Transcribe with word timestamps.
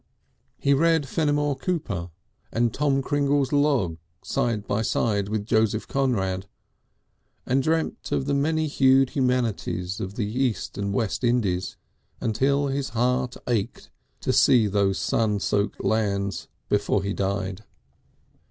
He 0.57 0.73
read 0.73 1.07
Fenimore 1.07 1.55
Cooper 1.55 2.09
and 2.51 2.73
"Tom 2.73 3.03
Cringle's 3.03 3.51
Log" 3.53 3.97
side 4.23 4.65
by 4.65 4.81
side 4.81 5.29
with 5.29 5.45
Joseph 5.45 5.87
Conrad, 5.87 6.47
and 7.45 7.61
dreamt 7.61 8.11
of 8.11 8.25
the 8.25 8.33
many 8.33 8.65
hued 8.65 9.11
humanity 9.11 9.79
of 9.99 10.15
the 10.15 10.25
East 10.25 10.75
and 10.75 10.91
West 10.91 11.23
Indies 11.23 11.77
until 12.19 12.65
his 12.65 12.89
heart 12.97 13.37
ached 13.47 13.91
to 14.21 14.33
see 14.33 14.65
those 14.65 14.97
sun 14.97 15.39
soaked 15.39 15.83
lands 15.83 16.47
before 16.67 17.03
he 17.03 17.13
died. 17.13 17.63